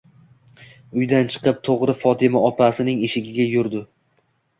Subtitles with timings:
[1.01, 3.83] Uydan chiqib to'g'ri Fotima opasining eshigiga yurdi.